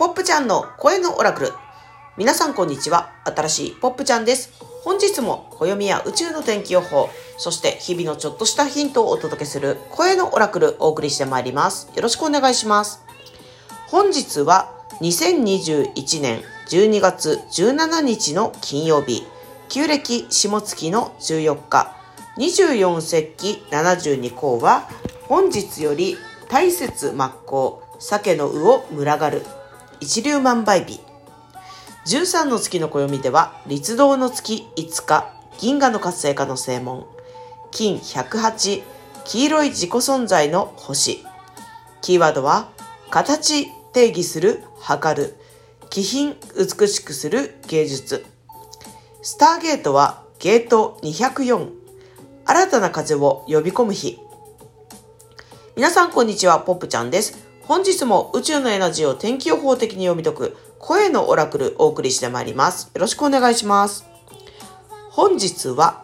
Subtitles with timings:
[0.00, 1.52] ポップちゃんの声のオラクル。
[2.16, 3.12] 皆さんこんにちは。
[3.26, 4.50] 新しいポップちゃんです。
[4.82, 11.90] 本日も暦や宇宙の天気予報、そして日々のちょっとしたヒントをお届けする声のオラクルお送りしてまいります。
[11.94, 13.02] よろしくお願いします。
[13.88, 14.72] 本日は
[15.02, 16.40] 2021年
[16.70, 19.26] 12月17日の金曜日、
[19.68, 21.94] 旧暦下月の14日、
[22.38, 24.88] 24節気72項は
[25.28, 26.16] 本日より
[26.48, 29.42] 大切真っ向、鮭の魚を群がる、
[30.00, 31.00] 一粒万倍日。
[32.06, 37.06] 13の月の暦では、立道の月5日、銀河の活性化の正門、
[37.70, 38.82] 金108、
[39.24, 41.24] 黄色い自己存在の星。
[42.00, 42.70] キーワードは、
[43.10, 45.36] 形定義する、測る、
[45.90, 48.24] 気品美しくする芸術。
[49.22, 51.68] スターゲートはゲート204。
[52.46, 54.18] 新たな風を呼び込む日。
[55.76, 57.49] 皆さんこんにちは、ポップちゃんです。
[57.70, 62.90] 本日も宇宙のエナジーを天気予報的に読み解く声のオラクルお送りしてまいります。
[62.92, 64.06] よろしくお願いします。
[65.10, 66.02] 本日は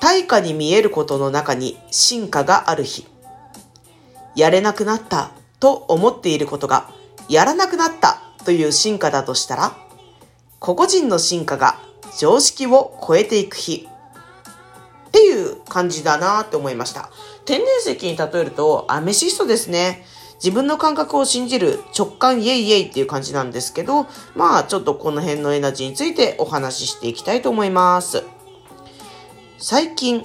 [0.00, 3.06] 対価に見えることの中に進化がある日。
[4.34, 6.90] やれなくなったと思っていることが
[7.28, 9.76] やらなくなったという進化だとしたら、
[10.58, 11.78] 個々人の進化が
[12.18, 13.86] 常識を超えていく日。
[15.06, 17.10] っていう感じだなって思いました。
[17.44, 20.04] 天然石に例えるとアメシストですね。
[20.38, 28.24] 自分の感覚を信じる直感イエイイエイっていう感じなんですけど、まあちょっとこの辺のエナジーについてお話ししていきたいと思います。
[29.58, 30.24] 最近、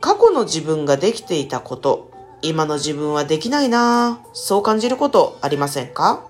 [0.00, 2.10] 過去の自分ができていたこと、
[2.42, 6.24] 今の自分はできないなぁ、そう感じることありませんか？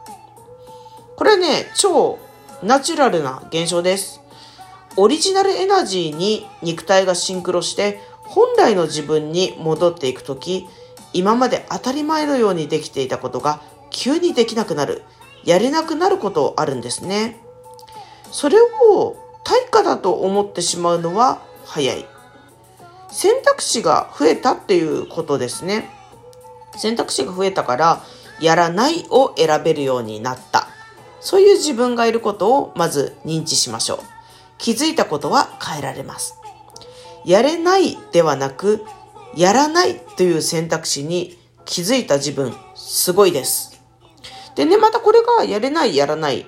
[1.16, 2.18] これね、超
[2.62, 4.22] ナチュラルな現象です。
[4.96, 10.66] オリジナルエナジーに肉体がシンクロして本来の自分に戻っていくとき、
[11.16, 15.02] 今まで当たり前のようにできていたことが急にできなくなる、
[15.44, 17.40] やれなくなることあるんですね。
[18.30, 22.04] それを対価だと思ってしまうのは早い。
[23.10, 25.88] 選択肢が増えたっていうことですね。
[26.76, 28.04] 選択肢が増えたから、
[28.38, 30.68] やらないを選べるようになった。
[31.20, 33.98] そういう自分がいることをまず認知しましょう。
[34.58, 36.34] 気づいたことは変えられます。
[37.24, 38.84] やれないではなく、
[39.36, 43.80] やらないという選択肢に気づいた自分、すごいです。
[44.54, 46.46] でね、またこれがやれない、やらない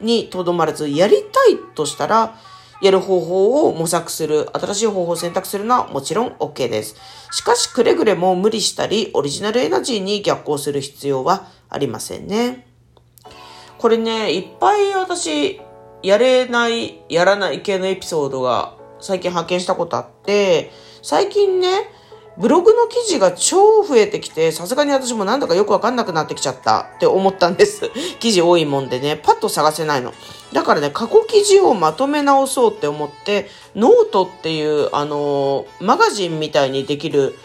[0.00, 2.36] にとどまらず、やりたいとしたら、
[2.82, 6.96] やる方法を模索する、新しい方法を選択するのはもちろん OK です。
[7.30, 12.66] しかし、くれぐれも無理したり、オリジナルエナジーに逆行する必要はありませんね。
[13.78, 15.60] これね、いっぱい私、
[16.02, 20.72] やれない、やらない系のエピソードが最近発見したことあって、
[21.02, 21.90] 最近ね、
[22.36, 27.90] ブログの記事が超増えてきて、さすがに私もなんだかよくわかんなくなってきちゃったって思ったんです。
[28.18, 30.12] 記事多いもんでね、パッと探せないの。
[30.52, 37.38] だからね、過去記事をまとめ直そうって思って、ノートっていう、あのー、マガジンみたいにできる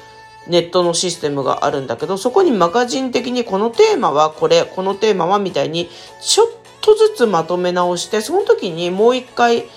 [0.47, 5.87] ネットのシステムがあるんだけど、そこにマガジン的にこのテーマはこれ、このテーマはみたいに、
[6.19, 6.47] ちょっ
[6.81, 9.69] とずつまとめ直して、その時にもう一回、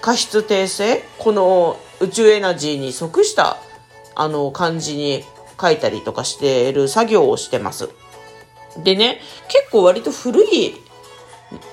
[0.00, 3.58] 加筆訂正この宇宙エナジーに即した
[4.14, 5.24] あの、漢字に
[5.60, 7.90] 書いたりとかしている作業をしてます。
[8.82, 10.74] でね、結構割と古い、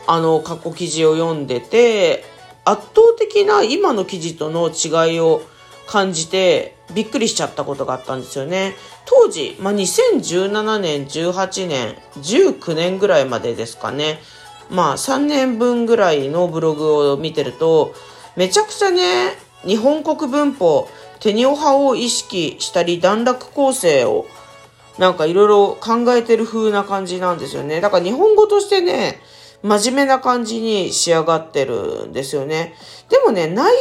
[0.08, 2.24] あの、過去記事を読んでて、
[2.66, 5.42] 圧倒的な今の記事との違いを
[5.88, 8.76] 感じて、びっくりしちゃったことがあったんですよね。
[9.06, 14.20] 当時、まあ、2017年、18年、19年ぐらいまでですかね。
[14.70, 17.94] まあ、3年分ぐらいのブログを見てると、
[18.36, 19.32] めちゃくちゃね、
[19.66, 20.88] 日本国文法、
[21.20, 24.26] テニオ派を意識したり段落構成を
[24.98, 27.82] なんかいろいろ考えてる風な感じなんですよね。
[27.82, 29.22] だから日本語としてね、
[29.64, 32.76] 真面目な感じに仕上がってるんですよね。
[33.10, 33.74] でもね、内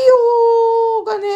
[0.96, 1.28] 容がね、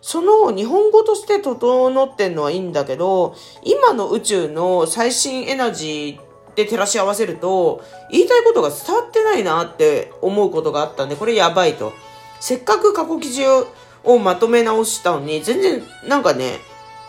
[0.00, 11.92] その日本語として整ってんのはいいんだけど、今の宇宙の最新エナジーで照らし合わせると、言いたいことが伝わってないなって思うことがあったんで、これやばいと。
[12.38, 13.66] せっかく過去記事を
[14.04, 16.58] をまとめ直したのに、全然なんかね、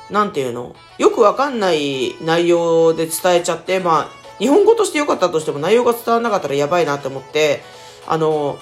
[0.10, 7.62] なんていうのよくわかんない内容で伝えちゃって、まあ、日本語として良かったとしても内容が伝わらなかったらやばいなって思って、
[8.08, 8.58] あの、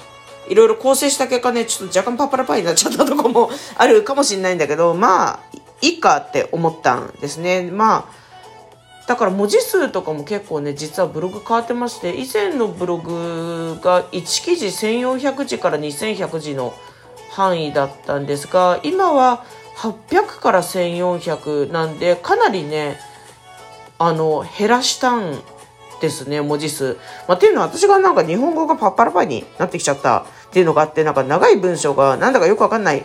[0.49, 5.39] いろいろ構成した結果ね、ちょっと若干パッパラパイになっちゃったとこも あるかもしれないんだけど、まあ、
[5.81, 7.69] いいかって思ったんですね。
[7.71, 8.23] まあ、
[9.07, 16.73] だから文字数とかも結構ね、実はブログ変わってまして、以前のブログが1記事1400字から2100字の
[17.33, 19.43] 範囲だったんですが、今は
[19.77, 22.99] 800から1400なんで、かなりね、
[23.97, 25.41] あの、減らしたん
[25.99, 26.97] ですね、文字数。
[27.27, 33.03] まあ、っていうのは私がなんか日本語がパッパラパになってきちゃったっていうのがあって、なんか長い文章がなんだかよくわかんない。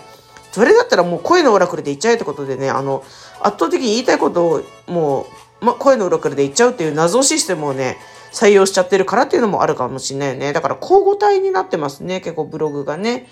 [0.52, 3.02] それだったらもう声のオラクルで言っちゃえってことでね、あの、
[3.40, 5.26] 圧倒的に言いたいことをも
[5.62, 7.96] う、ま、声のオラクルで言っちゃうっていう謎システムをね、
[8.32, 10.52] 採用しちゃってるからっていうのもあるかもしれないよね。
[10.52, 13.26] だから交互体になってますね、結構ブログがね。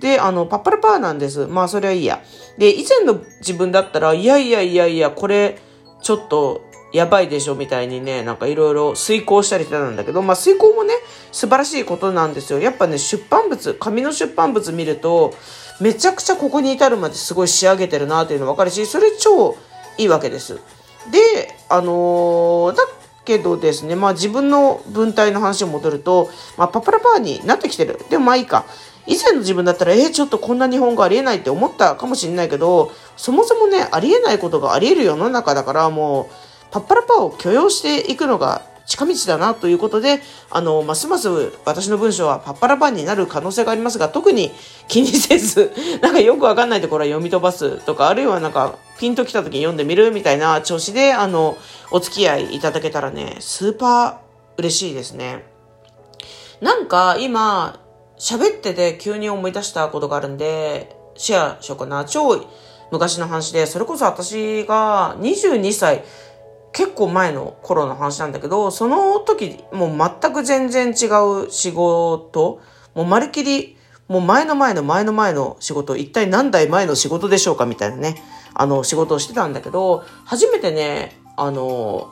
[0.00, 1.46] で、あの、パッパラパーなんです。
[1.46, 2.22] まあ、それはいいや。
[2.56, 5.58] で、以前の自分だったら、いやいやいやいや、これ、
[6.02, 6.62] ちょっと、
[6.92, 10.94] やばいでしょみたいにね、なんかいろいろ遂行したりしてたんだけど、まあ遂行もね、
[11.32, 12.60] 素晴らしいことなんですよ。
[12.60, 15.34] やっぱね、出版物、紙の出版物見ると、
[15.80, 19.56] めちゃくちゃここに至るまですごい仕上げてるなっていうの分かるし、それ超
[19.98, 20.60] いいわけです。
[21.10, 22.82] で、あのー、だ
[23.24, 28.00] けどですね、まあ自分の文体の話を戻ると、まあパパラパーになってきてる。
[28.08, 28.64] でもまあいいか。
[29.08, 36.26] 以前の自分だったら、えー、ちょっとこんな日本語ありえないって思ったかもしれないけど、そもそもね、ありえないことがありえる世の中だから、もう、
[36.70, 40.20] パッパラパーを許容していくのが近道だなということで、
[40.50, 41.28] あの、ますます
[41.64, 44.50] 私の文章はパッパラパンになる可能性がありますが、特に
[44.88, 45.72] 気にせず、
[46.02, 51.56] なんかよくわかんないところは読み飛ばすとか、あるいはなんかピンと来た時に読んでみるみたいな調子で、あの、
[51.90, 54.14] お付き合いいただけたらね、スーパー
[54.58, 55.46] 嬉しいですね。
[56.60, 57.78] なんか今、
[58.18, 62.04] 喋ってて急に思い出したことがあるんで、シェアしようかな。
[62.04, 62.44] 超
[62.90, 66.04] 昔の話で、それこそ私が22歳、
[66.72, 71.06] 結構前の頃の話なんだけど、その時、もう全く全然違
[71.44, 72.60] う仕事、
[72.94, 73.76] もうまるきり、
[74.08, 78.22] もう前の前の前の前の仕事、一体何代前の仕事でしょうかみたいなね、
[78.54, 82.10] あの、仕事をしてたんだけど、初めてね、あの、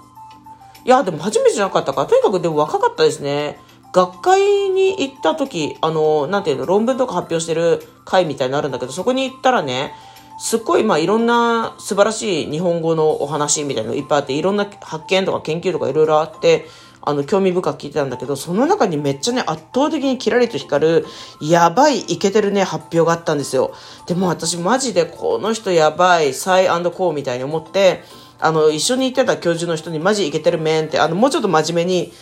[0.85, 2.07] いや、でも初めてじゃなかったから。
[2.07, 3.59] とにかくでも若かったですね。
[3.97, 9.95] 学会に行った時、あの、なんていうの、論文とか発表してる会みたいになるんだけど、そこに行ったらね、
[10.39, 16.67] すっごい、まあ、いろんな素晴らしい日本語のお話みたいなのいっぱいあって、いろんな発見とか研究とかいろいろあって、
[17.01, 21.07] あの、興味深く聞いてたんだけど、その中にめっちゃね、圧倒的にキラリと光る、
[21.41, 23.73] やばい、イケてるね、発表があったんですよ。
[24.07, 28.03] でも私マジでこの人やばい、サイコーみたいに思って、
[28.39, 32.13] あの、一緒に行ってた教授の人にマジイケてるメンって、あの、もうちょっと真面目に、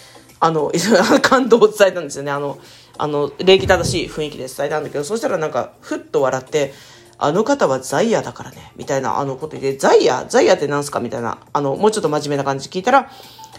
[0.45, 0.71] あの、
[1.23, 2.31] 感動を伝えたんですよね。
[2.31, 2.59] あの、
[2.99, 6.75] あの、礼儀正しい雰囲気で伝えたんだけど、そしたらなんか、ふっと笑って、
[7.17, 11.01] あの方はザイヤだからね、みたいなあのことで、ザイヤザイヤって何すか？
[11.01, 13.11] みたいな、あの、もうちょっと真面目な感じ聞いたら、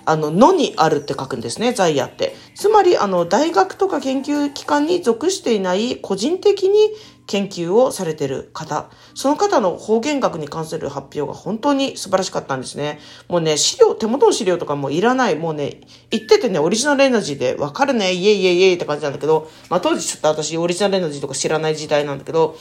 [0.06, 2.36] あの、のにあるって書くんですね、ザイヤって。
[2.54, 6.92] つまり、あの、大学とか研究機関に属していない個人的に
[7.28, 8.90] 研究をされてる方。
[9.14, 13.00] その方の方言学に関する発表が本当に素晴らしかったんですね。
[13.28, 15.36] もうね、資料、手元の資料とかもいらない。
[15.36, 15.82] もうね、
[16.12, 22.56] 言っててね、オリジナルエナジーでわかるね、イエイイエイイエイって感じなんだけど、まあ当時ちょっと私オリジナルエナジーとか知らない時代なんだけど、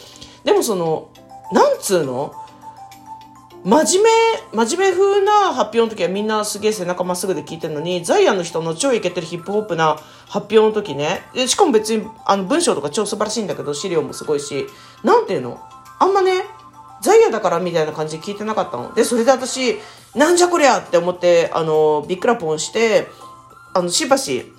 [0.44, 1.10] でもその、
[1.52, 2.34] なんつうの？
[3.64, 4.12] 真面
[4.52, 9.96] 目、真面目風な発表の時はみんなすげえ背中まっすぐで聞いてるのに、ザイアンの人の超イケてるヒップホップな
[10.28, 14.66] 発表の時ね、しかも別にあの文章とか超素晴らしいんだけど、資料もすごいし、
[15.02, 15.58] なんていうの？
[15.98, 16.44] あんまね、
[17.00, 18.92] ザイアンだからみたいな感じで聞いてなかったの。
[18.92, 19.78] で、それで私、
[20.14, 23.06] なんじゃこりゃって思って、あの、ビックラポンして、
[23.72, 24.52] あの、しばし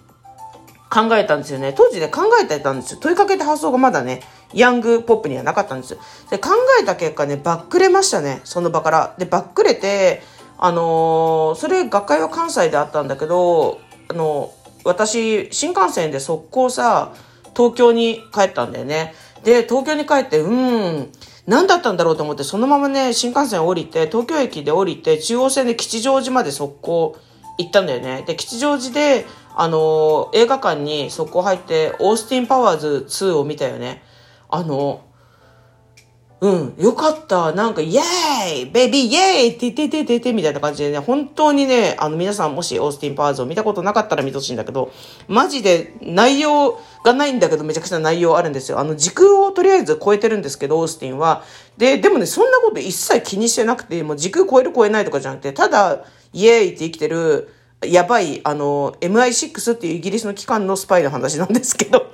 [0.89, 1.73] 考えたんですよね。
[1.73, 2.99] 当時ね、考えてたんですよ。
[2.99, 4.23] 問いかけた発想がまだね、
[4.55, 5.97] ヤングポップにはなかったんです。
[6.31, 6.49] で、考
[6.81, 9.15] えた結果ね、バックれましたね、その場から。
[9.17, 10.23] で、バックれて、
[10.57, 17.13] あのー、それ、学会は関西であったんだけど、あのー、私、新幹線で速攻さ、
[17.55, 19.13] 東京に帰ったんだよね。
[19.43, 21.11] で、東京に帰って、うん、
[21.47, 27.17] 何だったんだろうと思って、そのままね、新幹線降りて、東京駅で降りて、中央線で吉祥寺まで速攻
[27.57, 28.23] 行ったんだよね。
[28.25, 29.25] で、吉祥寺で、
[29.55, 34.01] あのー、映画館に速攻入って、オースティン・パワーズ2を見たよね。
[34.49, 35.05] あの、
[36.41, 37.53] うん、よかった。
[37.53, 44.91] なんか、イェーイベイビーイェーイてててててみたいな感じでね、本当にね、あの皆さんもしオースティン・パワーズを見たことなかったら見てほしいんだけど、
[45.27, 48.79] マジで内容がないんだけどめちゃくちゃ内容あるんですよ。
[48.79, 51.43] あの時空をとりあえず超えてるんですけど、オースティンは。
[51.77, 57.49] で、でもね、そんなこと一切気にしてなくて、もう時空超える超えないとかじゃなくて、ただ、イエーイって生きてる、
[57.81, 62.11] やばい、あの、MI6 っていうイギリスの機関のスパイの話なんですけど、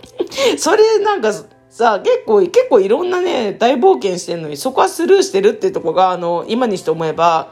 [0.57, 1.33] それなんか、
[1.81, 7.51] さ、結構、結構いろんなね、大冒険してるのに、そこはスルーしてるっていうとこが、あの、今にして思えば、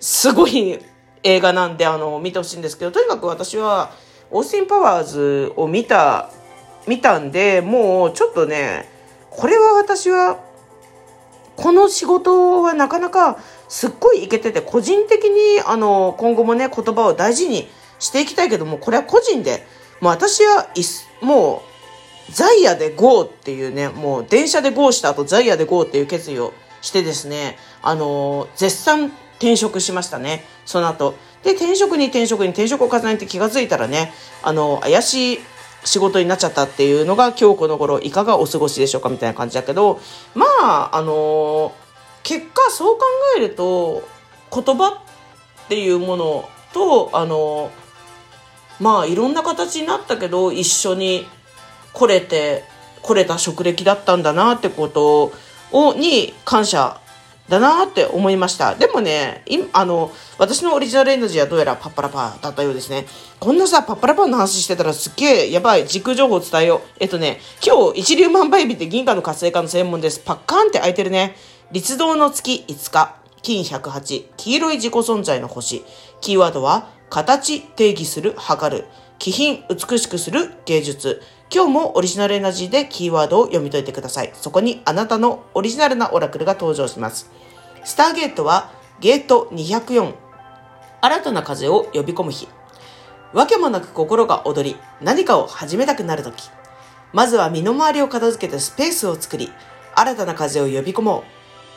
[0.00, 0.80] すごい
[1.22, 3.92] 映画なんで、あの、見てほしいんですけど、とにかく私は、
[4.32, 6.30] オースティン・パワーズを見た、
[6.88, 8.88] 見たんで、もうちょっとね、
[9.30, 10.40] これは私は、
[11.56, 17.68] この仕事はなかなかすっごいいけてて、個人的に、あの、今後もね、言葉を大事に
[17.98, 19.64] していきたいけども、これは個人で、
[20.00, 20.68] もう私は、
[21.20, 21.67] もう、
[22.32, 30.44] ザイヤで GO っていうね、もう電車で GO した後ザイヤで GO っていう決意をしてですね、あのー、絶賛転職しましたね。
[30.66, 31.14] その後。
[31.42, 35.38] で、転職に転職に転職を重ねて気がついたらね、あの、怪しい
[35.84, 40.00] 仕事になっちゃったっていうのが今日この頃いかがお過ごしでしょうかみたいな感じだけど、
[40.34, 41.72] まあ、あの、
[42.24, 43.04] 結果そう考
[43.36, 44.02] えると、
[44.52, 45.02] 言葉
[45.66, 47.70] っていうものと、あの、
[48.80, 51.26] まあいろんな形になったけど、一緒に
[51.92, 52.64] 来れて、
[53.02, 55.32] 来れた職歴だったんだなってこと
[55.72, 57.00] を、に感謝
[57.48, 58.74] だなって思いました。
[58.74, 59.42] でもね、
[59.72, 63.06] あの、私のオリジナルエナジーはどうやらパッパラパーだったようですね。
[63.40, 65.86] こんなさ、パッパラパーの話してたらすっげえやばい。
[65.86, 66.80] 時空情報伝えよう。
[67.00, 70.20] えっとね、今日一粒万倍日って銀河の活性化の専門です。
[70.20, 71.36] パッカーンって開いてるね。
[71.72, 75.84] 立道の月5日、金108、黄色い自己存在の星。
[76.20, 78.84] キーワードは、形、定義する、測る。
[79.18, 81.22] 気品、美しくする、芸術。
[81.50, 84.30] 今日もオリジナルエナジーでキーワードを読み解いてください。
[84.34, 87.30] そこにあなたのオリジナルなオラクルが登場します。
[87.84, 90.14] スターゲートはゲート204。
[91.00, 92.48] 新たな風を呼び込む日。
[93.32, 96.50] わけもなく心が踊り、何かを始めたくなるとき。
[97.14, 99.50] まずは身の回りを片付けてスペースを作り、
[99.94, 101.24] 新たな風を呼び込も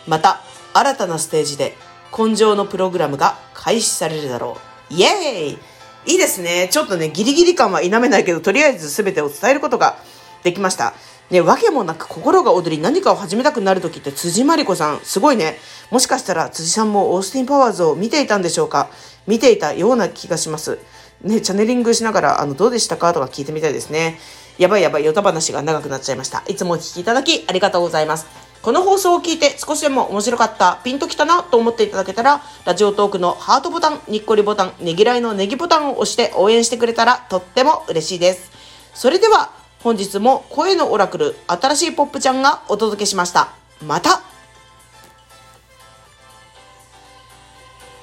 [0.06, 0.10] う。
[0.10, 0.42] また、
[0.74, 1.78] 新たなステージで
[2.18, 4.58] 根性のプログラムが開始されるだろ
[4.90, 4.94] う。
[4.94, 5.58] イエーイ
[6.05, 6.67] いいですね。
[6.72, 9.98] ちょっとね、ギリギリ感は否めないけど、とりあえず全てを伝えることが
[10.43, 10.93] できました。
[11.29, 15.58] ね、わけもなく心が踊り何かを始めたくなる時って辻真理子さん、すごいね。
[15.89, 18.89] もしかしたら辻さんもオースティン・パワーズを見ていたんでしょうか？
[19.27, 20.79] 見ていたような気がします。
[21.22, 23.13] ね、チャネリングしながら、あの、どうでしたか？
[23.13, 24.20] とか聞いてみたいですね。
[24.58, 26.43] やばいやばい、ヨタ話が長くなっちゃいました。
[26.48, 28.25] いつもお聞きいただきありがとうございます。
[28.62, 38.51] この放送を聞いて少しでも面白かった、ピンときたなと思っていただけたら、ラジオトークのハートボタン、にっこりボタン、ねぎらいのネギボタンを押して応援してくれたらとっても嬉しいです。
[38.94, 39.50] それでは、
[39.82, 43.50] 本日も声のオラクル、新しいポップちゃんがお届けしました。
[43.84, 44.22] また